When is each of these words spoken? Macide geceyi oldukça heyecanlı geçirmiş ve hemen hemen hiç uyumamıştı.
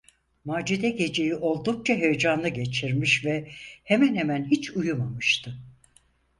Macide 0.45 0.89
geceyi 0.89 1.35
oldukça 1.35 1.93
heyecanlı 1.93 2.49
geçirmiş 2.49 3.25
ve 3.25 3.47
hemen 3.83 4.15
hemen 4.15 4.45
hiç 4.51 4.71
uyumamıştı. 4.71 5.57